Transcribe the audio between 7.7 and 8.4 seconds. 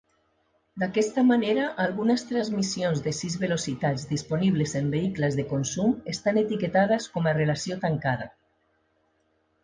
tancada".